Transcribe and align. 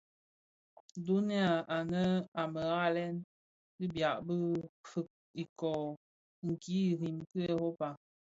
Dho 1.07 1.17
anë 1.77 2.05
a 2.41 2.43
më 2.53 2.63
ghalèn, 2.69 3.15
fidyab 3.75 4.27
fi 4.89 5.01
ikōō, 5.45 5.83
kiň 6.41 6.59
biriň 6.99 7.17
ki 7.31 7.39
Europa. 7.53 7.89